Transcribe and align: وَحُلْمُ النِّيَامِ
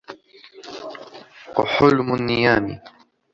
وَحُلْمُ 1.59 2.13
النِّيَامِ 2.15 2.81